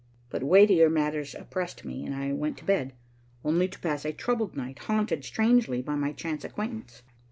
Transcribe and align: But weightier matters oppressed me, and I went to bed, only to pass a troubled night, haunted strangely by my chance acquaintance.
But 0.31 0.41
weightier 0.41 0.89
matters 0.89 1.35
oppressed 1.35 1.85
me, 1.85 2.03
and 2.07 2.15
I 2.15 2.33
went 2.33 2.57
to 2.57 2.65
bed, 2.65 2.93
only 3.45 3.67
to 3.67 3.77
pass 3.79 4.03
a 4.03 4.11
troubled 4.11 4.57
night, 4.57 4.79
haunted 4.79 5.23
strangely 5.23 5.83
by 5.83 5.93
my 5.93 6.11
chance 6.11 6.43
acquaintance. 6.43 7.03